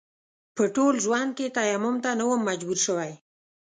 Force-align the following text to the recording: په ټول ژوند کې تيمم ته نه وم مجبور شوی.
په 0.55 0.63
ټول 0.75 0.93
ژوند 1.05 1.29
کې 1.37 1.47
تيمم 1.57 1.95
ته 2.03 2.09
نه 2.19 2.25
وم 2.29 2.41
مجبور 2.49 2.77
شوی. 2.85 3.11